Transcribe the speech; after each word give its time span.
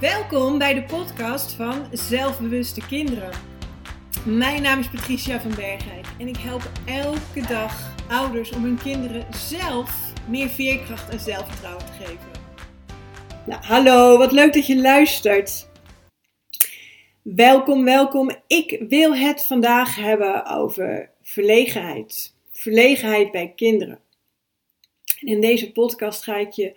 Welkom 0.00 0.58
bij 0.58 0.74
de 0.74 0.82
podcast 0.82 1.52
van 1.52 1.86
Zelfbewuste 1.92 2.86
Kinderen. 2.86 3.30
Mijn 4.24 4.62
naam 4.62 4.78
is 4.78 4.88
Patricia 4.88 5.40
van 5.40 5.54
Bergheid 5.54 6.06
en 6.18 6.28
ik 6.28 6.36
help 6.36 6.70
elke 6.86 7.40
dag 7.48 7.96
ouders 8.08 8.50
om 8.50 8.62
hun 8.64 8.78
kinderen 8.82 9.26
zelf 9.34 10.12
meer 10.28 10.48
veerkracht 10.48 11.10
en 11.10 11.20
zelfvertrouwen 11.20 11.84
te 11.86 11.92
geven. 11.92 12.30
Nou, 13.46 13.64
hallo, 13.64 14.18
wat 14.18 14.32
leuk 14.32 14.52
dat 14.52 14.66
je 14.66 14.80
luistert. 14.80 15.68
Welkom, 17.22 17.84
welkom. 17.84 18.30
Ik 18.46 18.84
wil 18.88 19.16
het 19.16 19.44
vandaag 19.44 19.96
hebben 19.96 20.46
over 20.46 21.10
verlegenheid. 21.22 22.34
Verlegenheid 22.52 23.30
bij 23.30 23.52
kinderen. 23.56 24.00
in 25.20 25.40
deze 25.40 25.72
podcast 25.72 26.22
ga 26.22 26.36
ik 26.36 26.50
je 26.50 26.76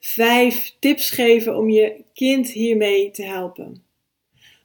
vijf 0.00 0.76
tips 0.78 1.10
geven 1.10 1.56
om 1.56 1.70
je 1.70 2.04
kind 2.14 2.50
hiermee 2.50 3.10
te 3.10 3.22
helpen. 3.22 3.82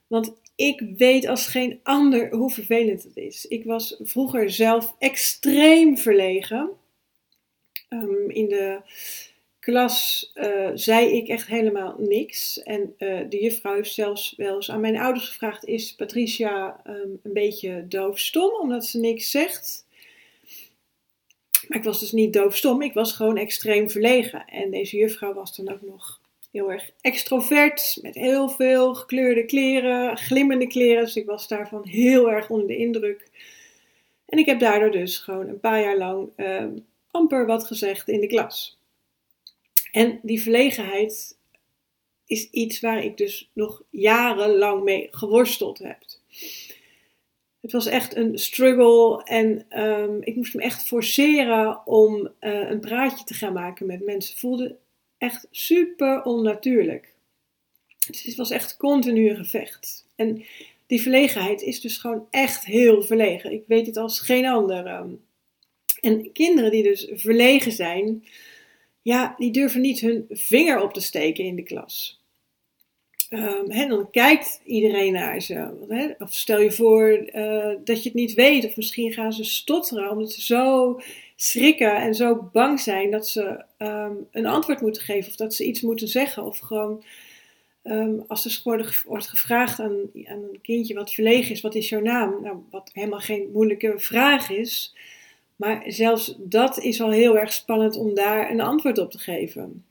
Want 0.07 0.33
ik 0.55 0.83
weet 0.97 1.27
als 1.27 1.47
geen 1.47 1.79
ander 1.83 2.33
hoe 2.35 2.51
vervelend 2.51 3.03
het 3.03 3.17
is. 3.17 3.45
Ik 3.45 3.63
was 3.63 3.99
vroeger 3.99 4.51
zelf 4.51 4.95
extreem 4.99 5.97
verlegen. 5.97 6.69
Um, 7.89 8.29
in 8.29 8.49
de 8.49 8.81
klas 9.59 10.31
uh, 10.35 10.69
zei 10.73 11.11
ik 11.11 11.27
echt 11.27 11.47
helemaal 11.47 11.95
niks. 11.97 12.63
En 12.63 12.95
uh, 12.97 13.19
de 13.29 13.41
juffrouw 13.41 13.75
heeft 13.75 13.93
zelfs 13.93 14.33
wel 14.37 14.55
eens 14.55 14.71
aan 14.71 14.81
mijn 14.81 14.97
ouders 14.97 15.27
gevraagd: 15.27 15.65
Is 15.65 15.95
Patricia 15.95 16.81
um, 16.87 17.19
een 17.23 17.33
beetje 17.33 17.85
doofstom 17.87 18.53
omdat 18.61 18.85
ze 18.85 18.99
niks 18.99 19.31
zegt? 19.31 19.82
Maar 21.67 21.77
ik 21.77 21.83
was 21.83 21.99
dus 21.99 22.11
niet 22.11 22.33
doofstom, 22.33 22.81
ik 22.81 22.93
was 22.93 23.11
gewoon 23.11 23.37
extreem 23.37 23.89
verlegen. 23.89 24.45
En 24.47 24.71
deze 24.71 24.97
juffrouw 24.97 25.33
was 25.33 25.55
dan 25.55 25.73
ook 25.73 25.81
nog 25.81 26.21
heel 26.51 26.71
erg 26.71 26.91
extrovert, 27.01 27.97
met 28.01 28.15
heel 28.15 28.49
veel 28.49 28.95
gekleurde 28.95 29.45
kleren, 29.45 30.17
glimmende 30.17 30.67
kleren. 30.67 31.03
Dus 31.03 31.15
ik 31.15 31.25
was 31.25 31.47
daarvan 31.47 31.87
heel 31.87 32.31
erg 32.31 32.49
onder 32.49 32.67
de 32.67 32.77
indruk. 32.77 33.29
En 34.25 34.37
ik 34.37 34.45
heb 34.45 34.59
daardoor 34.59 34.91
dus 34.91 35.17
gewoon 35.17 35.47
een 35.47 35.59
paar 35.59 35.81
jaar 35.81 35.97
lang 35.97 36.29
uh, 36.37 36.65
amper 37.11 37.45
wat 37.45 37.65
gezegd 37.65 38.07
in 38.07 38.19
de 38.19 38.27
klas. 38.27 38.77
En 39.91 40.19
die 40.21 40.41
verlegenheid 40.41 41.37
is 42.25 42.49
iets 42.49 42.79
waar 42.79 43.03
ik 43.03 43.17
dus 43.17 43.49
nog 43.53 43.83
jarenlang 43.89 44.83
mee 44.83 45.07
geworsteld 45.11 45.79
heb. 45.79 45.97
Het 47.63 47.71
was 47.71 47.85
echt 47.85 48.15
een 48.15 48.37
struggle 48.37 49.23
en 49.23 49.79
um, 49.83 50.21
ik 50.21 50.35
moest 50.35 50.53
me 50.53 50.61
echt 50.61 50.87
forceren 50.87 51.85
om 51.85 52.15
uh, 52.15 52.69
een 52.69 52.79
praatje 52.79 53.25
te 53.25 53.33
gaan 53.33 53.53
maken 53.53 53.85
met 53.85 54.05
mensen. 54.05 54.37
Voelde 54.37 54.75
echt 55.17 55.47
super 55.51 56.23
onnatuurlijk. 56.23 57.13
Dus 58.07 58.23
het 58.23 58.35
was 58.35 58.49
echt 58.49 58.77
continu 58.77 59.29
een 59.29 59.35
gevecht. 59.35 60.05
En 60.15 60.43
die 60.87 61.01
verlegenheid 61.01 61.61
is 61.61 61.81
dus 61.81 61.97
gewoon 61.97 62.27
echt 62.29 62.65
heel 62.65 63.03
verlegen. 63.03 63.51
Ik 63.51 63.63
weet 63.67 63.85
het 63.85 63.97
als 63.97 64.19
geen 64.19 64.45
ander. 64.45 64.87
Um. 64.87 65.21
En 66.01 66.31
kinderen 66.31 66.71
die 66.71 66.83
dus 66.83 67.09
verlegen 67.13 67.71
zijn, 67.71 68.25
ja, 69.01 69.35
die 69.37 69.51
durven 69.51 69.81
niet 69.81 69.99
hun 69.99 70.25
vinger 70.29 70.81
op 70.81 70.93
te 70.93 71.01
steken 71.01 71.43
in 71.43 71.55
de 71.55 71.63
klas. 71.63 72.22
Um, 73.33 73.89
dan 73.89 74.09
kijkt 74.11 74.61
iedereen 74.65 75.13
naar 75.13 75.41
ze. 75.41 76.15
Of 76.19 76.33
stel 76.33 76.59
je 76.59 76.71
voor 76.71 77.29
uh, 77.35 77.75
dat 77.83 78.03
je 78.03 78.09
het 78.09 78.13
niet 78.13 78.33
weet, 78.33 78.65
of 78.65 78.75
misschien 78.75 79.13
gaan 79.13 79.33
ze 79.33 79.43
stotteren 79.43 80.11
omdat 80.11 80.31
ze 80.31 80.41
zo 80.41 80.99
schrikken 81.35 81.95
en 81.95 82.15
zo 82.15 82.49
bang 82.51 82.79
zijn 82.79 83.11
dat 83.11 83.27
ze 83.27 83.63
um, 83.77 84.27
een 84.31 84.45
antwoord 84.45 84.81
moeten 84.81 85.01
geven 85.01 85.29
of 85.29 85.35
dat 85.35 85.53
ze 85.53 85.65
iets 85.65 85.81
moeten 85.81 86.07
zeggen. 86.07 86.43
Of 86.43 86.59
gewoon 86.59 87.03
um, 87.83 88.23
als 88.27 88.45
er 88.45 88.61
wordt 89.05 89.27
gevraagd 89.27 89.79
aan, 89.79 89.99
aan, 90.25 90.43
een 90.51 90.61
kindje 90.61 90.93
wat 90.93 91.13
verlegen 91.13 91.51
is: 91.51 91.61
wat 91.61 91.75
is 91.75 91.89
jouw 91.89 92.01
naam? 92.01 92.41
Nou, 92.41 92.57
wat 92.69 92.89
helemaal 92.93 93.19
geen 93.19 93.49
moeilijke 93.53 93.93
vraag 93.95 94.49
is. 94.49 94.95
Maar 95.55 95.83
zelfs 95.87 96.35
dat 96.39 96.79
is 96.79 97.01
al 97.01 97.11
heel 97.11 97.37
erg 97.37 97.53
spannend 97.53 97.97
om 97.97 98.13
daar 98.13 98.51
een 98.51 98.61
antwoord 98.61 98.97
op 98.97 99.11
te 99.11 99.19
geven. 99.19 99.85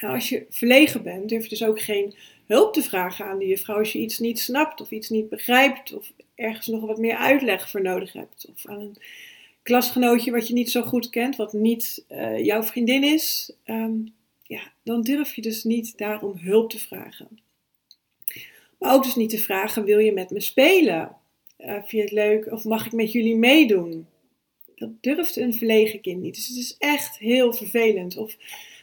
Nou, 0.00 0.14
als 0.14 0.28
je 0.28 0.46
verlegen 0.50 1.02
bent, 1.02 1.28
durf 1.28 1.42
je 1.42 1.48
dus 1.48 1.64
ook 1.64 1.80
geen 1.80 2.14
hulp 2.50 2.74
te 2.74 2.82
vragen 2.82 3.24
aan 3.24 3.38
de 3.38 3.46
juffrouw 3.46 3.78
als 3.78 3.92
je 3.92 3.98
iets 3.98 4.18
niet 4.18 4.40
snapt 4.40 4.80
of 4.80 4.90
iets 4.90 5.08
niet 5.08 5.28
begrijpt 5.28 5.92
of 5.92 6.12
ergens 6.34 6.66
nog 6.66 6.86
wat 6.86 6.98
meer 6.98 7.16
uitleg 7.16 7.70
voor 7.70 7.82
nodig 7.82 8.12
hebt. 8.12 8.46
Of 8.54 8.66
aan 8.66 8.80
een 8.80 8.96
klasgenootje 9.62 10.30
wat 10.30 10.48
je 10.48 10.54
niet 10.54 10.70
zo 10.70 10.82
goed 10.82 11.10
kent, 11.10 11.36
wat 11.36 11.52
niet 11.52 12.04
uh, 12.08 12.44
jouw 12.44 12.62
vriendin 12.62 13.04
is. 13.04 13.52
Um, 13.64 14.14
ja, 14.42 14.72
dan 14.82 15.02
durf 15.02 15.34
je 15.34 15.42
dus 15.42 15.64
niet 15.64 15.98
daarom 15.98 16.36
hulp 16.36 16.70
te 16.70 16.78
vragen. 16.78 17.40
Maar 18.78 18.94
ook 18.94 19.04
dus 19.04 19.14
niet 19.14 19.30
te 19.30 19.38
vragen, 19.38 19.84
wil 19.84 19.98
je 19.98 20.12
met 20.12 20.30
me 20.30 20.40
spelen? 20.40 21.16
Uh, 21.58 21.72
vind 21.72 21.90
je 21.90 22.00
het 22.00 22.12
leuk 22.12 22.52
of 22.52 22.64
mag 22.64 22.86
ik 22.86 22.92
met 22.92 23.12
jullie 23.12 23.36
meedoen? 23.36 24.06
Dat 24.74 24.90
durft 25.00 25.36
een 25.36 25.54
verlegen 25.54 26.00
kind 26.00 26.22
niet. 26.22 26.34
Dus 26.34 26.48
het 26.48 26.56
is 26.56 26.76
echt 26.78 27.18
heel 27.18 27.52
vervelend. 27.52 28.16
Of 28.16 28.36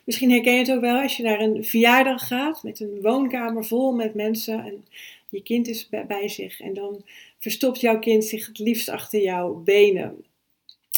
Misschien 0.08 0.32
herken 0.32 0.54
je 0.54 0.60
het 0.60 0.72
ook 0.72 0.82
wel 0.82 1.02
als 1.02 1.18
je 1.18 1.24
naar 1.24 1.40
een 1.40 1.66
verjaardag 1.66 2.28
gaat 2.28 2.64
met 2.64 2.80
een 2.80 3.02
woonkamer 3.02 3.66
vol 3.66 3.92
met 3.92 4.14
mensen 4.14 4.66
en 4.66 4.86
je 5.30 5.42
kind 5.42 5.68
is 5.68 5.90
bij 6.08 6.28
zich 6.30 6.60
en 6.60 6.74
dan 6.74 7.04
verstopt 7.40 7.82
jouw 7.82 8.00
kind 8.00 8.26
zich 8.26 8.48
het 8.48 8.60
liefst 8.60 8.90
achter 8.90 9.22
jouw 9.22 9.54
benen. 9.54 10.26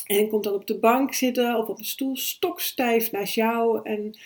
En 0.05 0.27
komt 0.27 0.43
dan 0.43 0.53
op 0.53 0.67
de 0.67 0.77
bank 0.77 1.13
zitten 1.13 1.57
of 1.57 1.67
op 1.67 1.79
een 1.79 1.85
stoel 1.85 2.17
stokstijf 2.17 3.11
naast 3.11 3.35
jou 3.35 3.79
en 3.83 4.17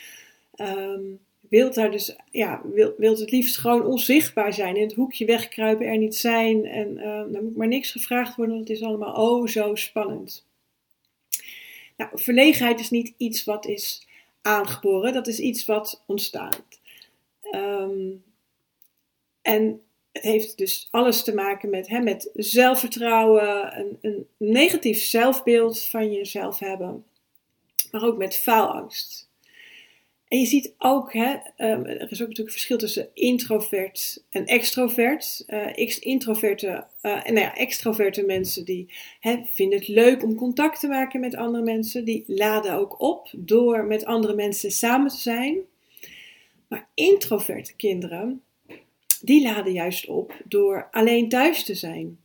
um, 0.56 1.18
wilt 1.48 1.74
daar 1.74 1.90
dus, 1.90 2.16
ja, 2.30 2.60
wil, 2.64 2.94
wilt 2.98 3.18
het 3.18 3.30
liefst 3.30 3.56
gewoon 3.56 3.86
onzichtbaar 3.86 4.52
zijn, 4.52 4.76
in 4.76 4.82
het 4.82 4.94
hoekje 4.94 5.24
wegkruipen, 5.24 5.86
er 5.86 5.98
niet 5.98 6.16
zijn 6.16 6.66
en 6.66 7.08
um, 7.08 7.32
dan 7.32 7.44
moet 7.44 7.56
maar 7.56 7.68
niks 7.68 7.90
gevraagd 7.90 8.36
worden, 8.36 8.54
want 8.54 8.68
het 8.68 8.76
is 8.78 8.84
allemaal 8.84 9.14
oh 9.14 9.46
zo 9.46 9.74
spannend. 9.74 10.46
Nou, 11.96 12.10
verlegenheid 12.14 12.80
is 12.80 12.90
niet 12.90 13.14
iets 13.16 13.44
wat 13.44 13.66
is 13.66 14.06
aangeboren. 14.44 15.12
Dat 15.12 15.26
is 15.26 15.38
iets 15.38 15.64
wat 15.64 16.02
ontstaat. 16.06 16.62
Um, 17.52 18.24
en 19.42 19.82
het 20.12 20.22
heeft 20.22 20.58
dus 20.58 20.88
alles 20.90 21.22
te 21.22 21.34
maken 21.34 21.70
met, 21.70 21.88
hè, 21.88 22.00
met 22.00 22.30
zelfvertrouwen, 22.34 23.78
een, 23.78 23.98
een 24.00 24.28
negatief 24.36 25.02
zelfbeeld 25.02 25.82
van 25.82 26.12
jezelf 26.12 26.58
hebben, 26.58 27.04
maar 27.90 28.02
ook 28.02 28.16
met 28.16 28.36
faalangst. 28.36 29.23
En 30.34 30.40
je 30.40 30.46
ziet 30.46 30.74
ook, 30.78 31.12
hè, 31.12 31.30
um, 31.32 31.84
er 31.84 32.10
is 32.10 32.22
ook 32.22 32.28
natuurlijk 32.28 32.38
een 32.38 32.50
verschil 32.50 32.78
tussen 32.78 33.08
introvert 33.14 34.24
en 34.30 34.46
extrovert. 34.46 35.44
Uh, 35.48 35.96
introverte 36.00 36.86
en 37.00 37.34
nou 37.34 37.46
ja, 37.46 37.54
extroverte 37.54 38.22
mensen 38.22 38.64
die 38.64 38.94
hè, 39.20 39.42
vinden 39.44 39.78
het 39.78 39.88
leuk 39.88 40.22
om 40.22 40.34
contact 40.34 40.80
te 40.80 40.88
maken 40.88 41.20
met 41.20 41.34
andere 41.34 41.64
mensen. 41.64 42.04
Die 42.04 42.24
laden 42.26 42.72
ook 42.72 43.00
op 43.00 43.30
door 43.36 43.84
met 43.84 44.04
andere 44.04 44.34
mensen 44.34 44.70
samen 44.70 45.10
te 45.10 45.16
zijn. 45.16 45.58
Maar 46.68 46.88
introverte 46.94 47.76
kinderen, 47.76 48.42
die 49.22 49.42
laden 49.42 49.72
juist 49.72 50.06
op 50.06 50.34
door 50.44 50.88
alleen 50.90 51.28
thuis 51.28 51.64
te 51.64 51.74
zijn. 51.74 52.18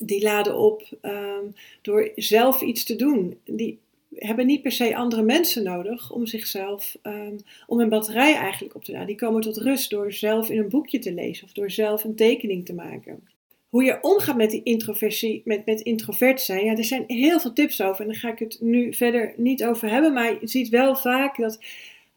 Die 0.00 0.22
laden 0.22 0.56
op 0.56 0.82
um, 1.02 1.54
door 1.82 2.12
zelf 2.14 2.60
iets 2.60 2.84
te 2.84 2.96
doen. 2.96 3.40
Die 3.44 3.78
hebben 4.16 4.46
niet 4.46 4.62
per 4.62 4.72
se 4.72 4.96
andere 4.96 5.22
mensen 5.22 5.62
nodig 5.62 6.12
om 6.12 6.26
zichzelf, 6.26 6.96
um, 7.02 7.36
om 7.66 7.78
hun 7.78 7.88
batterij 7.88 8.34
eigenlijk 8.34 8.74
op 8.74 8.84
te 8.84 8.92
laden. 8.92 9.06
Die 9.06 9.16
komen 9.16 9.40
tot 9.40 9.56
rust 9.56 9.90
door 9.90 10.12
zelf 10.12 10.50
in 10.50 10.58
een 10.58 10.68
boekje 10.68 10.98
te 10.98 11.12
lezen 11.14 11.44
of 11.44 11.52
door 11.52 11.70
zelf 11.70 12.04
een 12.04 12.14
tekening 12.14 12.66
te 12.66 12.74
maken. 12.74 13.28
Hoe 13.68 13.84
je 13.84 13.98
omgaat 14.00 14.36
met 14.36 14.50
die 14.50 14.62
introversie, 14.62 15.42
met, 15.44 15.66
met 15.66 15.80
introvert 15.80 16.40
zijn, 16.40 16.64
ja, 16.64 16.76
er 16.76 16.84
zijn 16.84 17.04
heel 17.06 17.40
veel 17.40 17.52
tips 17.52 17.82
over 17.82 18.00
en 18.00 18.06
daar 18.06 18.20
ga 18.20 18.30
ik 18.30 18.38
het 18.38 18.58
nu 18.60 18.94
verder 18.94 19.34
niet 19.36 19.64
over 19.64 19.90
hebben. 19.90 20.12
Maar 20.12 20.40
je 20.40 20.48
ziet 20.48 20.68
wel 20.68 20.96
vaak 20.96 21.36
dat 21.36 21.58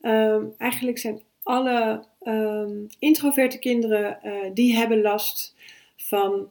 um, 0.01 0.53
eigenlijk 0.57 0.97
zijn 0.97 1.21
alle 1.43 2.03
um, 2.23 2.85
introverte 2.99 3.59
kinderen, 3.59 4.19
uh, 4.23 4.33
die 4.53 4.75
hebben 4.75 5.01
last 5.01 5.55
van 5.95 6.49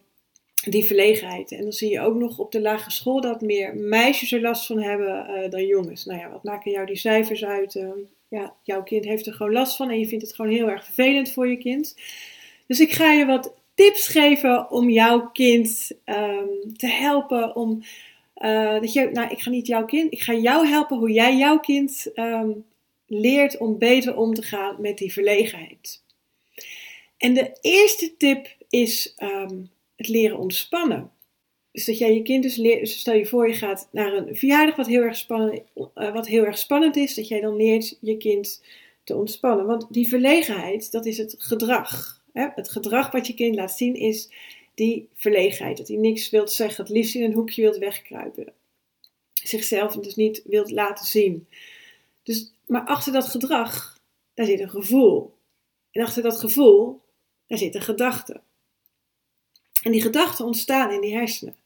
die 0.70 0.86
verlegenheid. 0.86 1.52
En 1.52 1.62
dan 1.62 1.72
zie 1.72 1.90
je 1.90 2.00
ook 2.00 2.14
nog 2.14 2.38
op 2.38 2.52
de 2.52 2.60
lagere 2.60 2.90
school 2.90 3.20
dat 3.20 3.40
meer 3.40 3.76
meisjes 3.76 4.32
er 4.32 4.40
last 4.40 4.66
van 4.66 4.80
hebben 4.80 5.26
uh, 5.30 5.50
dan 5.50 5.66
jongens. 5.66 6.04
Nou 6.04 6.20
ja, 6.20 6.30
wat 6.30 6.42
maken 6.42 6.70
jou 6.70 6.86
die 6.86 6.96
cijfers 6.96 7.44
uit? 7.44 7.74
Uh, 7.74 7.90
ja, 8.28 8.54
jouw 8.62 8.82
kind 8.82 9.04
heeft 9.04 9.26
er 9.26 9.32
gewoon 9.32 9.52
last 9.52 9.76
van 9.76 9.90
en 9.90 9.98
je 9.98 10.06
vindt 10.06 10.24
het 10.24 10.34
gewoon 10.34 10.50
heel 10.50 10.68
erg 10.68 10.84
vervelend 10.84 11.32
voor 11.32 11.48
je 11.48 11.58
kind. 11.58 11.96
Dus 12.66 12.80
ik 12.80 12.92
ga 12.92 13.12
je 13.12 13.26
wat 13.26 13.54
tips 13.74 14.08
geven 14.08 14.70
om 14.70 14.90
jouw 14.90 15.30
kind 15.30 15.90
um, 16.04 16.76
te 16.76 16.86
helpen 16.86 17.56
om. 17.56 17.82
Uh, 18.36 18.80
dat 18.80 18.92
je, 18.92 19.10
nou, 19.12 19.30
ik 19.30 19.40
ga 19.40 19.50
niet 19.50 19.66
jouw 19.66 19.84
kind, 19.84 20.12
ik 20.12 20.22
ga 20.22 20.34
jou 20.34 20.66
helpen 20.66 20.96
hoe 20.96 21.12
jij 21.12 21.36
jouw 21.36 21.58
kind 21.58 22.10
um, 22.14 22.64
leert 23.06 23.56
om 23.56 23.78
beter 23.78 24.16
om 24.16 24.34
te 24.34 24.42
gaan 24.42 24.76
met 24.80 24.98
die 24.98 25.12
verlegenheid. 25.12 26.02
En 27.18 27.34
de 27.34 27.58
eerste 27.60 28.16
tip 28.16 28.56
is 28.68 29.14
het 29.96 30.08
leren 30.08 30.38
ontspannen. 30.38 31.10
Dus 31.72 31.84
dat 31.84 31.98
jij 31.98 32.14
je 32.14 32.22
kind 32.22 32.42
dus 32.42 32.56
leert, 32.56 32.80
dus 32.80 32.98
stel 32.98 33.14
je 33.14 33.26
voor 33.26 33.48
je 33.48 33.54
gaat 33.54 33.88
naar 33.92 34.12
een 34.12 34.36
verjaardag 34.36 34.76
wat 34.76 34.86
heel 34.86 35.02
erg 35.02 35.16
spannend, 35.16 35.62
uh, 35.74 36.12
wat 36.12 36.26
heel 36.26 36.44
erg 36.44 36.58
spannend 36.58 36.96
is, 36.96 37.14
dat 37.14 37.28
jij 37.28 37.40
dan 37.40 37.56
leert 37.56 37.98
je 38.00 38.16
kind 38.16 38.62
te 39.04 39.16
ontspannen. 39.16 39.66
Want 39.66 39.86
die 39.90 40.08
verlegenheid, 40.08 40.92
dat 40.92 41.06
is 41.06 41.18
het 41.18 41.34
gedrag. 41.38 42.24
Het 42.32 42.68
gedrag 42.68 43.10
wat 43.10 43.26
je 43.26 43.34
kind 43.34 43.54
laat 43.54 43.72
zien 43.72 43.94
is 43.94 44.30
die 44.74 45.08
verlegenheid. 45.14 45.76
Dat 45.76 45.88
hij 45.88 45.96
niks 45.96 46.30
wilt 46.30 46.52
zeggen, 46.52 46.84
het 46.84 46.92
liefst 46.92 47.14
in 47.14 47.22
een 47.22 47.32
hoekje 47.32 47.62
wilt 47.62 47.78
wegkruipen. 47.78 48.52
Zichzelf 49.32 49.96
dus 49.96 50.14
niet 50.14 50.42
wilt 50.44 50.70
laten 50.70 51.06
zien. 51.06 51.48
Dus, 52.22 52.52
maar 52.66 52.84
achter 52.84 53.12
dat 53.12 53.26
gedrag, 53.26 53.98
daar 54.34 54.46
zit 54.46 54.60
een 54.60 54.70
gevoel. 54.70 55.34
En 55.90 56.02
achter 56.02 56.22
dat 56.22 56.40
gevoel, 56.40 57.00
daar 57.46 57.58
zit 57.58 57.74
een 57.74 57.82
gedachte. 57.82 58.40
En 59.86 59.92
die 59.92 60.00
gedachten 60.00 60.44
ontstaan 60.44 60.90
in 60.90 61.00
die 61.00 61.16
hersenen. 61.16 61.56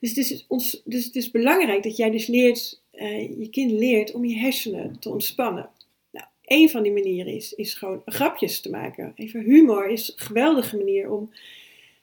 Dus 0.00 0.08
het 0.08 0.18
is, 0.18 0.44
ons, 0.48 0.82
dus 0.84 1.04
het 1.04 1.16
is 1.16 1.30
belangrijk 1.30 1.82
dat 1.82 1.96
jij 1.96 2.10
dus 2.10 2.26
leert, 2.26 2.82
uh, 2.92 3.38
je 3.38 3.48
kind 3.50 3.70
leert 3.70 4.12
om 4.12 4.24
je 4.24 4.36
hersenen 4.36 4.98
te 4.98 5.08
ontspannen. 5.08 5.68
Nou, 6.10 6.26
een 6.44 6.70
van 6.70 6.82
die 6.82 6.92
manieren 6.92 7.32
is, 7.32 7.52
is 7.52 7.74
gewoon 7.74 8.02
grapjes 8.04 8.60
te 8.60 8.70
maken. 8.70 9.12
Even 9.16 9.40
humor 9.40 9.88
is 9.88 10.08
een 10.08 10.24
geweldige 10.26 10.76
manier 10.76 11.10
om 11.10 11.30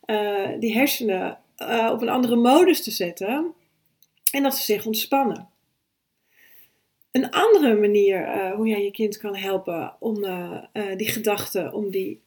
uh, 0.06 0.50
die 0.60 0.74
hersenen 0.74 1.38
uh, 1.58 1.90
op 1.94 2.02
een 2.02 2.10
andere 2.10 2.36
modus 2.36 2.84
te 2.84 2.92
zetten. 2.92 3.54
En 4.31 4.44
dat 4.44 4.56
ze 4.56 4.63
zich 4.63 4.86
ontspannen. 4.86 5.50
Een 7.12 7.30
andere 7.30 7.75
manier 7.75 8.52
hoe 8.56 8.68
jij 8.68 8.84
je 8.84 8.92
kind 8.92 9.18
kan 9.18 9.36
helpen 9.36 9.96
om 10.00 10.25
die 10.98 11.10
gedachten, 11.10 11.74
om 11.74 11.90
die 11.90 12.22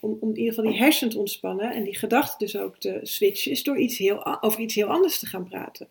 om, 0.00 0.16
om 0.20 0.28
in 0.28 0.38
ieder 0.38 0.54
geval 0.54 0.70
die 0.70 0.80
hersenen 0.80 1.12
te 1.12 1.18
ontspannen 1.18 1.72
en 1.72 1.84
die 1.84 1.96
gedachten 1.96 2.38
dus 2.38 2.56
ook 2.56 2.78
te 2.78 3.00
switchen, 3.02 3.50
is 3.50 3.62
door 3.62 3.78
iets 3.78 3.98
heel, 3.98 4.42
over 4.42 4.60
iets 4.60 4.74
heel 4.74 4.88
anders 4.88 5.18
te 5.18 5.26
gaan 5.26 5.48
praten. 5.48 5.88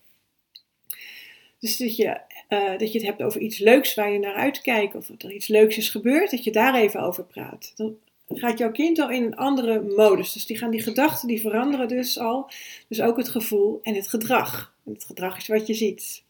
Dus 1.60 1.78
dat 1.78 1.96
je, 1.96 2.20
uh, 2.50 2.78
dat 2.78 2.92
je 2.92 2.98
het 2.98 3.08
hebt 3.08 3.22
over 3.22 3.42
iets 3.42 3.58
leuks 3.58 3.94
waar 3.94 4.12
je 4.12 4.20
naar 4.20 4.36
uitkijkt, 4.36 4.96
of 4.96 5.06
dat 5.06 5.24
er 5.24 5.32
iets 5.32 5.48
leuks 5.48 5.78
is 5.78 5.90
gebeurd, 5.90 6.32
dat 6.32 6.44
je 6.44 6.52
daar 6.52 6.76
even 6.76 7.00
over 7.00 7.24
praat. 7.24 7.74
Dan 7.76 7.98
gaat 8.28 8.58
jouw 8.58 8.72
kind 8.72 9.00
al 9.00 9.10
in 9.10 9.24
een 9.24 9.36
andere 9.36 9.82
modus. 9.82 10.34
Dus 10.34 10.46
die 10.46 10.58
gaan 10.58 10.72
die 10.72 10.82
gedachten, 10.82 11.28
die 11.28 11.42
veranderen 11.42 11.88
dus 11.88 12.20
al. 12.20 12.52
Dus 12.88 13.02
ook 13.02 13.18
het 13.18 13.30
gevoel 13.30 13.80
en 13.84 13.96
het 13.96 14.08
gedrag. 14.08 14.76
En 14.86 14.94
het 14.94 15.04
gedrag 15.04 15.38
is 15.38 15.48
wat 15.48 15.68
je 15.68 15.74
ziet. 15.74 16.24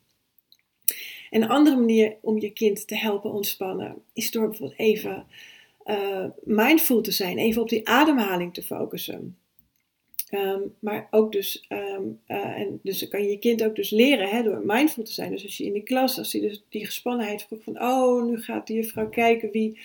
En 1.29 1.41
een 1.41 1.49
andere 1.49 1.75
manier 1.75 2.15
om 2.21 2.39
je 2.39 2.51
kind 2.51 2.87
te 2.87 2.95
helpen 2.95 3.31
ontspannen 3.31 4.01
is 4.13 4.31
door 4.31 4.47
bijvoorbeeld 4.47 4.79
even 4.79 5.25
uh, 5.85 6.25
mindful 6.43 7.01
te 7.01 7.11
zijn, 7.11 7.37
even 7.37 7.61
op 7.61 7.69
die 7.69 7.87
ademhaling 7.87 8.53
te 8.53 8.63
focussen. 8.63 9.37
Um, 10.31 10.75
maar 10.79 11.07
ook 11.11 11.31
dus, 11.31 11.65
um, 11.69 12.19
uh, 12.27 12.59
en 12.59 12.79
dus 12.83 13.07
kan 13.07 13.23
je 13.23 13.29
je 13.29 13.39
kind 13.39 13.63
ook 13.63 13.75
dus 13.75 13.89
leren 13.89 14.29
hè, 14.29 14.43
door 14.43 14.61
mindful 14.65 15.03
te 15.03 15.13
zijn. 15.13 15.31
Dus 15.31 15.43
als 15.43 15.57
je 15.57 15.65
in 15.65 15.73
de 15.73 15.83
klas, 15.83 16.17
als 16.17 16.31
je 16.31 16.41
dus 16.41 16.63
die 16.69 16.85
gespannenheid 16.85 17.43
voelt 17.43 17.63
van, 17.63 17.81
oh, 17.81 18.25
nu 18.25 18.41
gaat 18.41 18.67
de 18.67 18.73
juffrouw 18.73 19.09
kijken 19.09 19.51
wie 19.51 19.79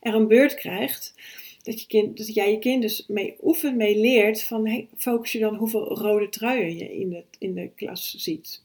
er 0.00 0.14
een 0.14 0.28
beurt 0.28 0.54
krijgt. 0.54 1.14
Dat, 1.62 1.80
je 1.80 1.86
kind, 1.86 2.16
dat 2.16 2.34
jij 2.34 2.50
je 2.50 2.58
kind 2.58 2.82
dus 2.82 3.04
mee 3.06 3.36
oefent, 3.42 3.76
mee 3.76 3.98
leert 3.98 4.42
van, 4.42 4.66
hey, 4.66 4.88
focus 4.96 5.32
je 5.32 5.38
dan 5.38 5.54
hoeveel 5.54 5.98
rode 5.98 6.28
truien 6.28 6.76
je 6.76 6.94
in 6.96 7.10
de, 7.10 7.24
in 7.38 7.54
de 7.54 7.70
klas 7.74 8.14
ziet. 8.18 8.62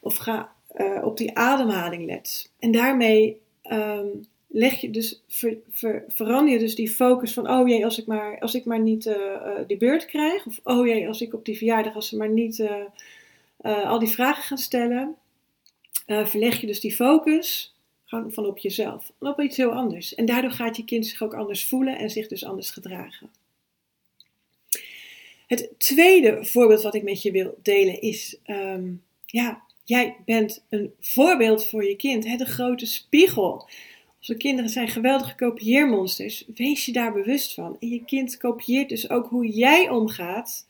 Of 0.00 0.16
ga 0.16 0.52
uh, 0.76 1.04
op 1.04 1.16
die 1.16 1.36
ademhaling 1.36 2.06
let. 2.06 2.52
En 2.58 2.70
daarmee 2.70 3.40
um, 3.70 4.26
leg 4.52 4.80
je 4.80 4.90
dus, 4.90 5.22
ver, 5.28 5.56
ver, 5.70 6.04
verander 6.08 6.52
je 6.52 6.58
dus 6.58 6.74
die 6.74 6.90
focus 6.90 7.32
van, 7.32 7.50
oh 7.50 7.68
jee, 7.68 7.84
als 7.84 7.98
ik 7.98 8.06
maar, 8.06 8.38
als 8.40 8.54
ik 8.54 8.64
maar 8.64 8.80
niet 8.80 9.06
uh, 9.06 9.16
die 9.66 9.76
beurt 9.76 10.06
krijg. 10.06 10.46
Of 10.46 10.60
oh 10.62 10.86
jee, 10.86 11.08
als 11.08 11.20
ik 11.20 11.34
op 11.34 11.44
die 11.44 11.56
verjaardag, 11.56 11.94
als 11.94 12.08
ze 12.08 12.16
maar 12.16 12.30
niet 12.30 12.58
uh, 12.58 13.84
al 13.90 13.98
die 13.98 14.08
vragen 14.08 14.42
gaan 14.42 14.58
stellen. 14.58 15.16
verleg 16.06 16.60
je 16.60 16.66
dus 16.66 16.80
die 16.80 16.94
focus 16.94 17.74
van 18.06 18.46
op 18.46 18.58
jezelf. 18.58 19.12
Op 19.18 19.40
iets 19.40 19.56
heel 19.56 19.72
anders. 19.72 20.14
En 20.14 20.26
daardoor 20.26 20.50
gaat 20.50 20.76
je 20.76 20.84
kind 20.84 21.06
zich 21.06 21.22
ook 21.22 21.34
anders 21.34 21.64
voelen 21.64 21.98
en 21.98 22.10
zich 22.10 22.26
dus 22.26 22.44
anders 22.44 22.70
gedragen. 22.70 23.30
Het 25.46 25.70
tweede 25.78 26.44
voorbeeld 26.44 26.82
wat 26.82 26.94
ik 26.94 27.02
met 27.02 27.22
je 27.22 27.30
wil 27.30 27.58
delen 27.62 28.00
is, 28.00 28.36
um, 28.46 29.02
ja, 29.26 29.62
jij 29.84 30.16
bent 30.24 30.64
een 30.68 30.92
voorbeeld 31.00 31.64
voor 31.64 31.84
je 31.84 31.96
kind. 31.96 32.26
Hè, 32.26 32.36
de 32.36 32.44
grote 32.44 32.86
spiegel. 32.86 33.68
Onze 34.20 34.36
kinderen 34.36 34.70
zijn 34.70 34.88
geweldige 34.88 35.34
kopieermonsters. 35.34 36.44
Wees 36.54 36.84
je 36.84 36.92
daar 36.92 37.12
bewust 37.12 37.54
van. 37.54 37.76
En 37.80 37.88
je 37.88 38.04
kind 38.04 38.36
kopieert 38.36 38.88
dus 38.88 39.10
ook 39.10 39.26
hoe 39.28 39.46
jij 39.46 39.88
omgaat 39.88 40.66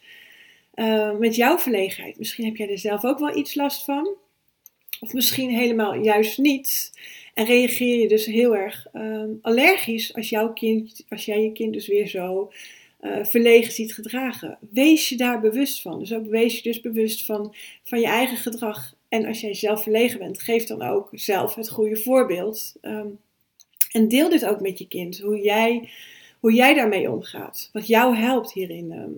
uh, 0.74 1.18
met 1.18 1.36
jouw 1.36 1.58
verlegenheid. 1.58 2.18
Misschien 2.18 2.44
heb 2.44 2.56
jij 2.56 2.70
er 2.70 2.78
zelf 2.78 3.04
ook 3.04 3.18
wel 3.18 3.36
iets 3.36 3.54
last 3.54 3.84
van. 3.84 4.08
Of 5.00 5.12
misschien 5.12 5.50
helemaal 5.50 5.94
juist 5.94 6.38
niet. 6.38 6.92
En 7.34 7.44
reageer 7.44 8.00
je 8.00 8.08
dus 8.08 8.26
heel 8.26 8.56
erg 8.56 8.86
um, 8.92 9.38
allergisch 9.42 10.14
als, 10.14 10.28
jouw 10.28 10.52
kind, 10.52 11.04
als 11.08 11.24
jij 11.24 11.42
je 11.42 11.52
kind 11.52 11.72
dus 11.72 11.86
weer 11.86 12.08
zo 12.08 12.52
uh, 13.00 13.24
verlegen 13.24 13.72
ziet 13.72 13.94
gedragen. 13.94 14.58
Wees 14.70 15.08
je 15.08 15.16
daar 15.16 15.40
bewust 15.40 15.82
van. 15.82 15.98
Dus 15.98 16.12
ook 16.12 16.26
wees 16.26 16.56
je 16.56 16.62
dus 16.62 16.80
bewust 16.80 17.24
van, 17.24 17.54
van 17.82 18.00
je 18.00 18.06
eigen 18.06 18.36
gedrag. 18.36 18.94
En 19.08 19.26
als 19.26 19.40
jij 19.40 19.54
zelf 19.54 19.82
verlegen 19.82 20.18
bent, 20.18 20.42
geef 20.42 20.64
dan 20.64 20.82
ook 20.82 21.08
zelf 21.12 21.54
het 21.54 21.70
goede 21.70 21.96
voorbeeld. 21.96 22.74
Um, 22.82 23.18
en 23.90 24.08
deel 24.08 24.28
dit 24.28 24.46
ook 24.46 24.60
met 24.60 24.78
je 24.78 24.88
kind, 24.88 25.18
hoe 25.18 25.40
jij, 25.40 25.88
hoe 26.40 26.52
jij 26.52 26.74
daarmee 26.74 27.10
omgaat. 27.10 27.70
Wat 27.72 27.86
jou 27.86 28.16
helpt 28.16 28.52
hierin. 28.52 28.92
Ehm. 28.92 29.12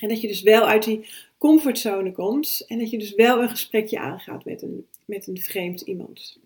En 0.00 0.08
dat 0.08 0.20
je 0.20 0.28
dus 0.28 0.42
wel 0.42 0.66
uit 0.66 0.84
die 0.84 1.08
comfortzone 1.38 2.12
komt 2.12 2.64
en 2.68 2.78
dat 2.78 2.90
je 2.90 2.98
dus 2.98 3.14
wel 3.14 3.42
een 3.42 3.48
gesprekje 3.48 3.98
aangaat 3.98 4.44
met 4.44 4.62
een, 4.62 4.86
met 5.04 5.26
een 5.26 5.38
vreemd 5.38 5.80
iemand. 5.80 6.38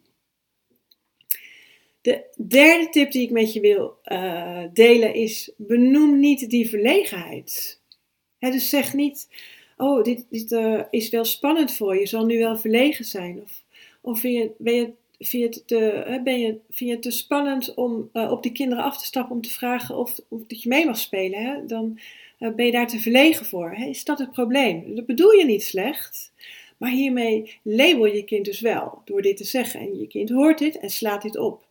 De 2.01 2.25
derde 2.47 2.89
tip 2.89 3.13
die 3.13 3.23
ik 3.23 3.31
met 3.31 3.53
je 3.53 3.61
wil 3.61 3.99
uh, 4.05 4.65
delen 4.73 5.15
is: 5.15 5.53
benoem 5.57 6.19
niet 6.19 6.51
die 6.51 6.69
verlegenheid. 6.69 7.81
dus 8.39 8.69
zeg 8.69 8.95
niet: 8.95 9.29
Oh, 9.77 10.03
dit, 10.03 10.27
dit 10.31 10.53
uh, 10.53 10.83
is 10.91 11.09
wel 11.09 11.25
spannend 11.25 11.73
voor 11.73 11.97
je, 11.97 12.07
zal 12.07 12.27
nu 12.27 12.39
wel 12.39 12.59
verlegen 12.59 13.05
zijn. 13.05 13.43
Of, 13.43 13.63
of 14.01 14.23
ben 14.23 14.33
je, 14.33 14.51
ben 14.59 14.75
je 14.75 14.93
vind 15.27 15.43
je 15.43 15.61
het 15.61 15.67
te, 15.67 16.21
ben 16.25 16.41
je, 16.41 16.59
vind 16.71 16.91
je 16.91 17.09
het 17.09 17.15
spannend 17.15 17.75
om 17.75 18.11
uh, 18.13 18.31
op 18.31 18.43
die 18.43 18.53
kinderen 18.53 18.85
af 18.85 18.99
te 18.99 19.05
stappen 19.05 19.37
om 19.37 19.43
te 19.43 19.51
vragen 19.51 19.97
of, 19.97 20.19
of 20.29 20.41
dat 20.47 20.63
je 20.63 20.69
mee 20.69 20.87
mag 20.87 20.99
spelen? 20.99 21.45
Hè? 21.45 21.67
Dan 21.67 21.99
uh, 22.39 22.55
ben 22.55 22.67
je 22.67 22.73
daar 22.73 22.87
te 22.87 23.01
verlegen 23.01 23.47
voor. 23.47 23.71
Hè? 23.71 23.85
Is 23.85 24.05
dat 24.05 24.19
het 24.19 24.33
probleem? 24.33 24.95
Dat 24.95 25.07
bedoel 25.07 25.33
je 25.33 25.45
niet 25.45 25.63
slecht. 25.63 26.33
Maar 26.77 26.91
hiermee 26.91 27.59
label 27.63 28.07
je 28.07 28.25
kind 28.25 28.45
dus 28.45 28.61
wel 28.61 29.03
door 29.05 29.23
dit 29.23 29.37
te 29.37 29.45
zeggen. 29.45 29.81
En 29.81 29.99
je 29.99 30.07
kind 30.07 30.31
hoort 30.31 30.59
dit 30.59 30.79
en 30.79 30.91
slaat 30.91 31.23
dit 31.23 31.37
op. 31.37 31.67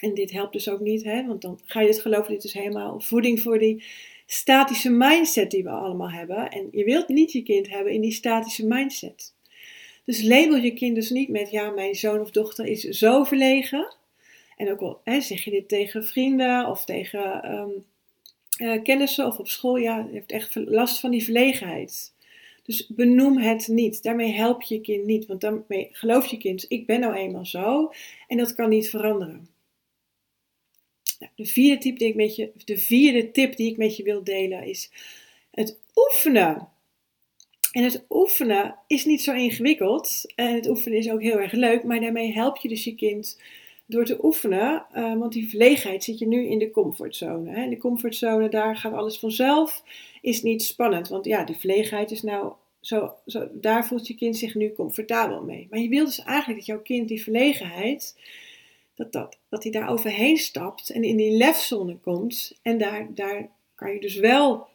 En 0.00 0.14
dit 0.14 0.30
helpt 0.30 0.52
dus 0.52 0.68
ook 0.68 0.80
niet, 0.80 1.04
hè? 1.04 1.26
want 1.26 1.42
dan 1.42 1.60
ga 1.64 1.80
je 1.80 1.88
het 1.88 2.00
geloven, 2.00 2.32
dit 2.32 2.44
is 2.44 2.52
helemaal 2.52 3.00
voeding 3.00 3.40
voor 3.40 3.58
die 3.58 3.84
statische 4.26 4.90
mindset 4.90 5.50
die 5.50 5.62
we 5.62 5.70
allemaal 5.70 6.10
hebben. 6.10 6.50
En 6.50 6.68
je 6.70 6.84
wilt 6.84 7.08
niet 7.08 7.32
je 7.32 7.42
kind 7.42 7.68
hebben 7.68 7.92
in 7.92 8.00
die 8.00 8.12
statische 8.12 8.66
mindset. 8.66 9.34
Dus 10.08 10.22
label 10.22 10.56
je 10.56 10.72
kind 10.72 10.94
dus 10.94 11.10
niet 11.10 11.28
met, 11.28 11.50
ja, 11.50 11.70
mijn 11.70 11.94
zoon 11.94 12.20
of 12.20 12.30
dochter 12.30 12.66
is 12.66 12.80
zo 12.80 13.24
verlegen. 13.24 13.94
En 14.56 14.70
ook 14.70 14.80
al 14.80 15.00
hè, 15.04 15.20
zeg 15.20 15.44
je 15.44 15.50
dit 15.50 15.68
tegen 15.68 16.04
vrienden 16.04 16.66
of 16.66 16.84
tegen 16.84 17.52
um, 17.52 17.84
uh, 18.58 18.82
kennissen 18.82 19.26
of 19.26 19.38
op 19.38 19.48
school, 19.48 19.76
ja, 19.76 20.06
je 20.10 20.14
hebt 20.14 20.32
echt 20.32 20.54
last 20.54 21.00
van 21.00 21.10
die 21.10 21.24
verlegenheid. 21.24 22.14
Dus 22.62 22.86
benoem 22.86 23.38
het 23.38 23.68
niet. 23.68 24.02
Daarmee 24.02 24.32
help 24.32 24.62
je 24.62 24.74
je 24.74 24.80
kind 24.80 25.04
niet. 25.04 25.26
Want 25.26 25.40
daarmee 25.40 25.88
geloof 25.92 26.26
je 26.26 26.38
kind, 26.38 26.64
ik 26.68 26.86
ben 26.86 27.00
nou 27.00 27.14
eenmaal 27.14 27.46
zo 27.46 27.92
en 28.26 28.36
dat 28.36 28.54
kan 28.54 28.68
niet 28.68 28.90
veranderen. 28.90 29.48
Nou, 31.18 31.32
de, 31.34 31.46
vierde 31.46 31.80
tip 31.80 31.98
die 31.98 32.08
ik 32.08 32.14
met 32.14 32.36
je, 32.36 32.52
de 32.64 32.78
vierde 32.78 33.30
tip 33.30 33.56
die 33.56 33.70
ik 33.70 33.76
met 33.76 33.96
je 33.96 34.02
wil 34.02 34.24
delen 34.24 34.64
is 34.64 34.90
het 35.50 35.78
oefenen 35.94 36.68
en 37.78 37.84
het 37.84 38.04
oefenen 38.08 38.74
is 38.86 39.04
niet 39.04 39.22
zo 39.22 39.32
ingewikkeld. 39.32 40.32
En 40.34 40.54
het 40.54 40.68
oefenen 40.68 40.98
is 40.98 41.10
ook 41.10 41.22
heel 41.22 41.38
erg 41.38 41.52
leuk. 41.52 41.84
Maar 41.84 42.00
daarmee 42.00 42.32
help 42.32 42.56
je 42.56 42.68
dus 42.68 42.84
je 42.84 42.94
kind 42.94 43.40
door 43.86 44.04
te 44.04 44.24
oefenen. 44.24 44.86
Uh, 44.94 45.18
want 45.18 45.32
die 45.32 45.48
verlegenheid 45.48 46.04
zit 46.04 46.18
je 46.18 46.26
nu 46.26 46.46
in 46.46 46.58
de 46.58 46.70
comfortzone. 46.70 47.50
Hè? 47.50 47.62
In 47.62 47.70
de 47.70 47.78
comfortzone, 47.78 48.48
daar 48.48 48.76
gaat 48.76 48.92
alles 48.92 49.18
vanzelf. 49.18 49.82
Is 50.20 50.42
niet 50.42 50.62
spannend. 50.62 51.08
Want 51.08 51.24
ja, 51.24 51.44
die 51.44 51.56
verlegenheid 51.56 52.10
is 52.10 52.22
nou 52.22 52.52
zo, 52.80 53.14
zo, 53.26 53.48
daar 53.52 53.86
voelt 53.86 54.06
je 54.06 54.14
kind 54.14 54.36
zich 54.36 54.54
nu 54.54 54.72
comfortabel 54.72 55.42
mee. 55.42 55.66
Maar 55.70 55.80
je 55.80 55.88
wilt 55.88 56.06
dus 56.06 56.22
eigenlijk 56.22 56.58
dat 56.58 56.66
jouw 56.66 56.82
kind 56.82 57.08
die 57.08 57.22
verlegenheid, 57.22 58.18
dat, 58.94 59.12
dat, 59.12 59.38
dat 59.48 59.62
hij 59.62 59.72
daar 59.72 59.90
overheen 59.90 60.36
stapt 60.36 60.90
en 60.90 61.02
in 61.02 61.16
die 61.16 61.36
lefzone 61.36 61.96
komt. 61.96 62.58
En 62.62 62.78
daar, 62.78 63.08
daar 63.14 63.48
kan 63.74 63.92
je 63.92 64.00
dus 64.00 64.16
wel 64.16 64.66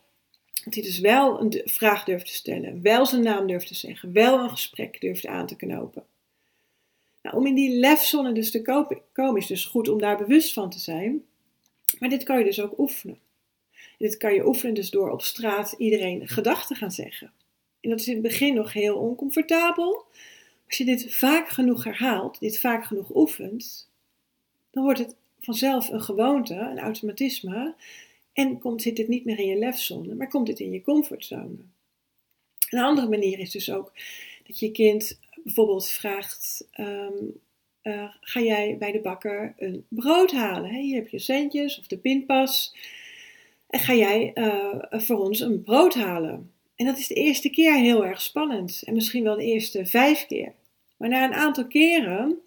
dat 0.64 0.74
hij 0.74 0.84
dus 0.84 1.00
wel 1.00 1.42
een 1.42 1.62
vraag 1.66 2.04
durft 2.04 2.26
te 2.26 2.34
stellen, 2.34 2.82
wel 2.82 3.06
zijn 3.06 3.24
naam 3.24 3.48
durft 3.48 3.68
te 3.68 3.76
zeggen, 3.76 4.14
wel 4.14 4.40
een 4.40 4.50
gesprek 4.50 5.02
durft 5.02 5.26
aan 5.26 5.48
te 5.48 5.56
knopen. 5.56 6.06
Nou, 7.22 7.36
om 7.36 7.46
in 7.46 7.56
die 7.56 7.80
lefzone 7.80 8.34
dus 8.34 8.52
te 8.52 8.62
komen 9.14 9.42
is 9.42 9.48
dus 9.48 9.66
goed 9.66 9.90
om 9.90 10.00
daar 10.00 10.18
bewust 10.18 10.54
van 10.54 10.70
te 10.70 10.80
zijn. 10.80 11.24
Maar 12.00 12.10
dit 12.10 12.24
kan 12.24 12.38
je 12.38 12.46
dus 12.46 12.62
ook 12.62 12.80
oefenen. 12.80 13.20
dit 13.98 14.18
kan 14.18 14.34
je 14.34 14.48
oefenen 14.48 14.74
dus 14.74 14.90
door 14.90 15.12
op 15.12 15.22
straat 15.22 15.76
iedereen 15.78 16.28
gedachten 16.28 16.76
gaan 16.76 16.92
zeggen. 16.92 17.32
En 17.82 17.90
dat 17.90 18.00
is 18.00 18.08
in 18.08 18.14
het 18.14 18.22
begin 18.22 18.54
nog 18.54 18.74
heel 18.74 18.96
oncomfortabel. 18.96 20.06
Als 20.68 20.78
je 20.78 20.86
dit 20.86 21.14
vaak 21.14 21.50
genoeg 21.50 21.84
herhaalt, 21.84 22.40
dit 22.40 22.60
vaak 22.60 22.86
genoeg 22.86 23.16
oefent, 23.16 23.90
dan 24.72 24.84
wordt 24.84 25.00
het 25.00 25.16
vanzelf 25.40 25.90
een 25.90 26.02
gewoonte, 26.02 26.54
een 26.54 26.80
automatisme. 26.80 27.76
En 28.34 28.60
komt, 28.60 28.82
zit 28.82 28.98
het 28.98 29.08
niet 29.08 29.26
meer 29.26 29.40
in 29.40 29.48
je 29.48 29.58
lefzone, 29.58 30.16
maar 30.16 30.28
komt 30.28 30.48
het 30.48 30.60
in 30.60 30.72
je 30.72 30.82
comfortzone. 30.82 31.58
Een 32.70 32.80
andere 32.80 33.10
manier 33.10 33.40
is 33.40 33.52
dus 33.52 33.72
ook 33.72 33.94
dat 34.48 34.60
je 34.60 34.72
kind 34.72 35.20
bijvoorbeeld 35.44 35.90
vraagt: 35.90 36.68
ehm, 36.72 37.14
eh, 37.82 38.16
Ga 38.22 38.42
jij 38.42 38.78
bij 38.78 38.92
de 38.92 39.02
bakker 39.02 39.54
een 39.58 39.86
brood 39.90 40.32
halen? 40.32 40.70
He, 40.70 40.82
hier 40.82 40.96
heb 40.96 41.08
je 41.08 41.20
centjes 41.20 41.80
of 41.80 41.88
de 41.88 41.98
pinpas. 41.98 42.76
En 43.68 43.80
ga 43.80 43.94
jij 43.94 44.32
uh, 44.36 44.74
voor 44.90 45.18
ons 45.18 45.40
een 45.40 45.64
brood 45.64 45.94
halen? 45.94 46.52
En 46.76 46.86
dat 46.86 46.98
is 46.98 47.08
de 47.08 47.14
eerste 47.14 47.50
keer 47.50 47.76
heel 47.76 48.06
erg 48.06 48.22
spannend. 48.22 48.82
En 48.86 48.94
misschien 48.94 49.24
wel 49.24 49.36
de 49.36 49.44
eerste 49.44 49.86
vijf 49.86 50.26
keer. 50.26 50.54
Maar 50.98 51.10
na 51.10 51.24
een 51.24 51.34
aantal 51.34 51.68
keren, 51.68 52.40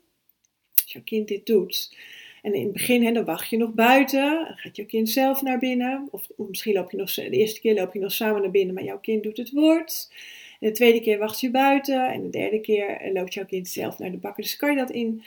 als 0.83 0.93
jouw 0.93 1.03
kind 1.03 1.29
dit 1.29 1.47
doet, 1.47 1.97
en 2.47 2.55
in 2.55 2.63
het 2.63 2.73
begin 2.73 3.05
hè, 3.05 3.13
dan 3.13 3.25
wacht 3.25 3.51
je 3.51 3.57
nog 3.57 3.73
buiten, 3.73 4.45
dan 4.47 4.57
gaat 4.57 4.77
jouw 4.77 4.87
kind 4.87 5.11
zelf 5.11 5.43
naar 5.43 5.59
binnen. 5.59 6.09
Of, 6.11 6.29
misschien 6.37 6.75
loop 6.75 6.91
je 6.91 6.97
nog, 6.97 7.15
de 7.15 7.31
eerste 7.31 7.61
keer 7.61 7.75
loop 7.75 7.93
je 7.93 7.99
nog 7.99 8.13
samen 8.13 8.43
naar 8.43 8.51
binnen, 8.51 8.75
maar 8.75 8.85
jouw 8.85 8.99
kind 8.99 9.23
doet 9.23 9.37
het 9.37 9.51
woord. 9.51 10.11
En 10.61 10.69
de 10.69 10.75
tweede 10.75 11.01
keer 11.01 11.19
wacht 11.19 11.41
je 11.41 11.51
buiten. 11.51 12.13
En 12.13 12.23
de 12.23 12.29
derde 12.29 12.61
keer 12.61 13.11
loopt 13.13 13.35
jouw 13.35 13.45
kind 13.45 13.69
zelf 13.69 13.99
naar 13.99 14.11
de 14.11 14.17
bakker. 14.17 14.43
Dus 14.43 14.57
kan 14.57 14.71
je 14.71 14.77
dat 14.77 14.91
in, 14.91 15.23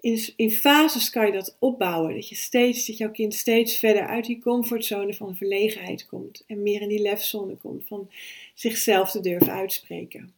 in, 0.00 0.20
in 0.36 0.50
fases 0.50 1.10
kan 1.10 1.26
je 1.26 1.32
dat 1.32 1.56
opbouwen. 1.58 2.14
Dat, 2.14 2.28
je 2.28 2.34
steeds, 2.34 2.86
dat 2.86 2.96
jouw 2.96 3.10
kind 3.10 3.34
steeds 3.34 3.78
verder 3.78 4.06
uit 4.06 4.24
die 4.24 4.40
comfortzone 4.40 5.14
van 5.14 5.36
verlegenheid 5.36 6.06
komt. 6.06 6.44
En 6.46 6.62
meer 6.62 6.80
in 6.80 6.88
die 6.88 7.02
lefzone 7.02 7.56
komt. 7.56 7.86
Van 7.86 8.10
zichzelf 8.54 9.10
te 9.10 9.20
durven 9.20 9.52
uitspreken. 9.52 10.32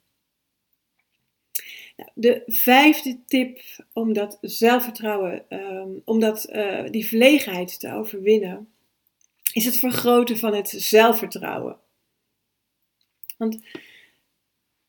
Nou, 1.97 2.11
de 2.15 2.43
vijfde 2.47 3.25
tip 3.27 3.61
om 3.93 4.13
dat 4.13 4.39
zelfvertrouwen, 4.41 5.45
um, 5.49 6.03
om 6.05 6.21
dat, 6.21 6.49
uh, 6.51 6.91
die 6.91 7.07
verlegenheid 7.07 7.81
te 7.81 7.93
overwinnen, 7.93 8.69
is 9.53 9.65
het 9.65 9.79
vergroten 9.79 10.39
van 10.39 10.55
het 10.55 10.69
zelfvertrouwen. 10.69 11.79
Want 13.37 13.59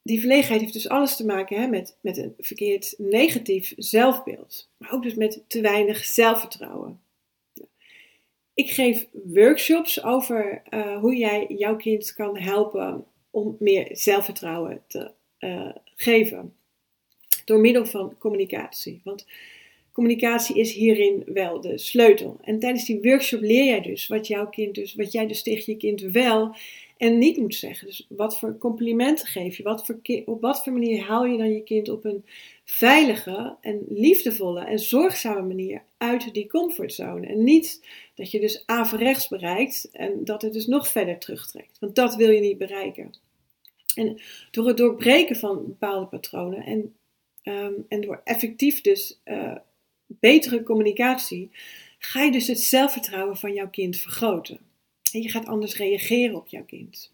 die 0.01 0.19
verlegenheid 0.19 0.61
heeft 0.61 0.73
dus 0.73 0.89
alles 0.89 1.15
te 1.15 1.25
maken 1.25 1.61
hè, 1.61 1.67
met, 1.67 1.97
met 2.01 2.17
een 2.17 2.33
verkeerd 2.37 2.93
negatief 2.97 3.73
zelfbeeld, 3.77 4.69
maar 4.77 4.91
ook 4.91 5.03
dus 5.03 5.13
met 5.13 5.43
te 5.47 5.61
weinig 5.61 6.05
zelfvertrouwen. 6.05 7.01
Ik 8.53 8.69
geef 8.69 9.07
workshops 9.11 10.03
over 10.03 10.61
uh, 10.69 10.97
hoe 10.97 11.15
jij 11.15 11.45
jouw 11.47 11.75
kind 11.75 12.13
kan 12.13 12.37
helpen 12.37 13.05
om 13.29 13.55
meer 13.59 13.87
zelfvertrouwen 13.91 14.83
te 14.87 15.11
uh, 15.39 15.75
geven 15.95 16.55
door 17.45 17.59
middel 17.59 17.85
van 17.85 18.15
communicatie. 18.17 19.01
Want 19.03 19.25
communicatie 19.91 20.55
is 20.55 20.73
hierin 20.73 21.23
wel 21.25 21.61
de 21.61 21.77
sleutel. 21.77 22.37
En 22.41 22.59
tijdens 22.59 22.85
die 22.85 23.01
workshop 23.01 23.41
leer 23.41 23.65
jij 23.65 23.81
dus 23.81 24.07
wat 24.07 24.27
jouw 24.27 24.49
kind 24.49 24.75
dus, 24.75 24.95
wat 24.95 25.11
jij 25.11 25.27
dus 25.27 25.43
tegen 25.43 25.73
je 25.73 25.79
kind 25.79 26.01
wel 26.01 26.55
en 26.97 27.17
niet 27.17 27.37
moet 27.37 27.55
zeggen. 27.55 27.87
Dus 27.87 28.05
wat 28.09 28.39
voor 28.39 28.57
complimenten 28.57 29.27
geef 29.27 29.57
je? 29.57 29.63
Wat 29.63 29.85
voor, 29.85 29.99
op 30.25 30.41
wat 30.41 30.63
voor 30.63 30.73
manier 30.73 31.03
haal 31.03 31.25
je 31.25 31.37
dan 31.37 31.53
je 31.53 31.63
kind 31.63 31.89
op 31.89 32.05
een 32.05 32.25
veilige 32.63 33.55
en 33.61 33.85
liefdevolle 33.89 34.65
en 34.65 34.79
zorgzame 34.79 35.41
manier 35.41 35.83
uit 35.97 36.33
die 36.33 36.47
comfortzone? 36.47 37.27
En 37.27 37.43
niet 37.43 37.87
dat 38.15 38.31
je 38.31 38.39
dus 38.39 38.63
averechts 38.65 39.27
bereikt 39.27 39.89
en 39.91 40.23
dat 40.23 40.41
het 40.41 40.53
dus 40.53 40.65
nog 40.65 40.87
verder 40.87 41.17
terugtrekt. 41.17 41.79
Want 41.79 41.95
dat 41.95 42.15
wil 42.15 42.29
je 42.29 42.41
niet 42.41 42.57
bereiken. 42.57 43.11
En 43.95 44.21
door 44.51 44.67
het 44.67 44.77
doorbreken 44.77 45.35
van 45.35 45.65
bepaalde 45.65 46.05
patronen 46.05 46.63
en, 46.63 46.95
um, 47.45 47.85
en 47.87 48.01
door 48.01 48.21
effectief 48.23 48.81
dus 48.81 49.21
uh, 49.25 49.55
betere 50.07 50.63
communicatie, 50.63 51.49
ga 51.99 52.21
je 52.21 52.31
dus 52.31 52.47
het 52.47 52.59
zelfvertrouwen 52.59 53.37
van 53.37 53.53
jouw 53.53 53.69
kind 53.69 53.97
vergroten. 53.97 54.59
En 55.13 55.21
je 55.21 55.29
gaat 55.29 55.45
anders 55.45 55.77
reageren 55.77 56.35
op 56.35 56.47
jouw 56.47 56.63
kind. 56.63 57.13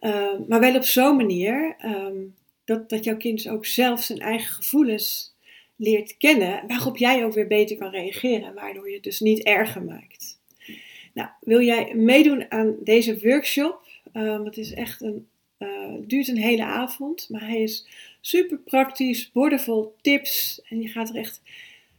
Uh, 0.00 0.38
maar 0.48 0.60
wel 0.60 0.76
op 0.76 0.84
zo'n 0.84 1.16
manier 1.16 1.76
um, 1.84 2.34
dat, 2.64 2.88
dat 2.88 3.04
jouw 3.04 3.16
kind 3.16 3.48
ook 3.48 3.66
zelf 3.66 4.02
zijn 4.02 4.18
eigen 4.18 4.54
gevoelens 4.54 5.34
leert 5.76 6.16
kennen, 6.16 6.66
waarop 6.66 6.96
jij 6.96 7.24
ook 7.24 7.32
weer 7.32 7.46
beter 7.46 7.76
kan 7.76 7.90
reageren, 7.90 8.54
waardoor 8.54 8.88
je 8.88 8.94
het 8.94 9.04
dus 9.04 9.20
niet 9.20 9.42
erger 9.42 9.82
maakt. 9.82 10.40
Nou, 11.14 11.28
wil 11.40 11.60
jij 11.60 11.94
meedoen 11.94 12.50
aan 12.50 12.76
deze 12.80 13.20
workshop? 13.20 13.86
Het 14.12 14.56
is 14.56 14.72
echt 14.72 15.00
een, 15.00 15.28
uh, 15.60 15.94
duurt 16.00 16.28
een 16.28 16.36
hele 16.36 16.64
avond, 16.64 17.28
maar 17.28 17.46
hij 17.46 17.62
is 17.62 17.86
super 18.20 18.58
praktisch, 18.58 19.30
boordevol 19.32 19.94
tips 20.00 20.62
en 20.68 20.82
je 20.82 20.88
gaat 20.88 21.08
er 21.08 21.16
echt 21.16 21.42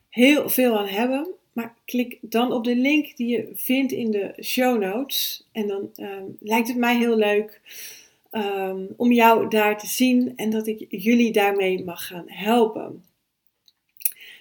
heel 0.10 0.50
veel 0.50 0.80
aan 0.80 0.88
hebben. 0.88 1.28
Maar 1.54 1.76
klik 1.86 2.18
dan 2.22 2.52
op 2.52 2.64
de 2.64 2.76
link 2.76 3.18
die 3.18 3.28
je 3.28 3.52
vindt 3.54 3.92
in 3.92 4.12
de 4.12 4.34
show 4.44 4.82
notes. 4.82 5.48
En 5.52 5.68
dan 5.68 5.90
um, 5.96 6.38
lijkt 6.40 6.68
het 6.68 6.78
mij 6.78 6.98
heel 6.98 7.16
leuk 7.16 7.62
um, 8.32 8.88
om 8.98 9.12
jou 9.12 9.50
daar 9.50 9.80
te 9.80 9.88
zien 9.88 10.34
en 10.36 10.50
dat 10.50 10.68
ik 10.68 10.86
jullie 10.90 11.32
daarmee 11.32 11.84
mag 11.84 12.08
gaan 12.08 12.26
helpen. 12.28 13.04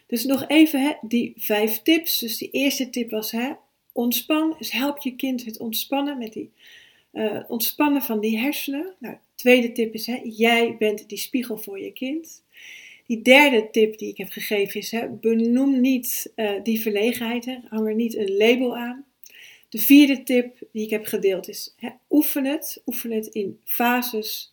Dus 0.06 0.24
nog 0.24 0.44
even 0.48 0.98
die 1.00 1.32
vijf 1.36 1.82
tips. 1.82 2.18
Dus 2.18 2.38
die 2.38 2.50
eerste 2.50 2.90
tip 2.90 3.10
was 3.10 3.34
ontspan. 3.92 4.54
Dus 4.58 4.70
help 4.70 4.98
je 4.98 5.16
kind 5.16 5.44
het 5.44 5.58
ontspannen 5.58 6.18
met 6.18 6.32
die 6.32 6.50
uh, 7.12 7.40
ontspannen 7.48 8.02
van 8.02 8.20
die 8.20 8.38
hersenen. 8.38 8.94
Nou, 8.98 9.16
tweede 9.34 9.72
tip 9.72 9.94
is 9.94 10.06
hè, 10.06 10.20
jij 10.24 10.76
bent 10.78 11.08
die 11.08 11.18
spiegel 11.18 11.58
voor 11.58 11.80
je 11.80 11.92
kind. 11.92 12.42
Die 13.06 13.22
derde 13.22 13.68
tip 13.70 13.98
die 13.98 14.08
ik 14.08 14.16
heb 14.16 14.30
gegeven 14.30 14.80
is: 14.80 14.90
hè, 14.90 15.08
benoem 15.08 15.80
niet 15.80 16.32
uh, 16.36 16.62
die 16.62 16.80
verlegenheid, 16.80 17.44
hè, 17.44 17.56
hang 17.68 17.86
er 17.88 17.94
niet 17.94 18.16
een 18.16 18.36
label 18.36 18.76
aan. 18.76 19.04
De 19.68 19.78
vierde 19.78 20.22
tip 20.22 20.58
die 20.72 20.84
ik 20.84 20.90
heb 20.90 21.06
gedeeld 21.06 21.48
is: 21.48 21.74
hè, 21.76 21.88
oefen 22.10 22.44
het, 22.44 22.82
oefen 22.86 23.10
het 23.10 23.26
in 23.26 23.60
fases. 23.64 24.52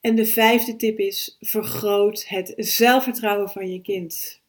En 0.00 0.14
de 0.14 0.26
vijfde 0.26 0.76
tip 0.76 0.98
is: 0.98 1.36
vergroot 1.40 2.28
het 2.28 2.54
zelfvertrouwen 2.56 3.48
van 3.48 3.72
je 3.72 3.80
kind. 3.80 4.40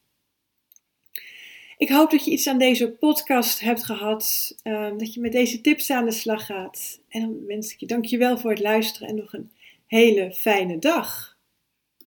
Ik 1.78 1.90
hoop 1.90 2.12
dat 2.12 2.26
je 2.26 2.32
iets 2.32 2.48
aan 2.48 2.58
deze 2.58 2.92
podcast 2.92 3.60
hebt 3.60 3.84
gehad, 3.84 4.56
uh, 4.64 4.90
dat 4.98 5.14
je 5.14 5.20
met 5.20 5.32
deze 5.32 5.62
tips 5.62 5.90
aan 5.92 6.06
de 6.06 6.12
slag 6.12 6.46
gaat. 6.46 7.00
En 7.10 7.22
dan 7.22 7.46
wens 7.46 7.74
ik 7.74 7.80
je 7.80 7.86
dankjewel 7.86 8.38
voor 8.38 8.50
het 8.50 8.60
luisteren 8.60 9.08
en 9.08 9.16
nog 9.16 9.34
een 9.34 9.52
hele 9.88 10.34
fijne 10.34 10.80
dag. 10.80 11.37